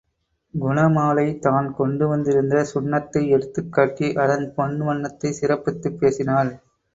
குணமாலை 0.53 1.25
தான் 1.39 1.67
கொண்டுவந்திருந்த 1.75 2.63
சுண்ணத்தை 2.71 3.23
எடுத்துக் 3.29 3.71
காட்டி 3.71 4.09
அதன் 4.25 4.47
பொன் 4.57 4.75
வண்ணத்தைச் 4.81 5.39
சிறப்பித்துப் 5.39 6.01
பேசினாள். 6.01 6.51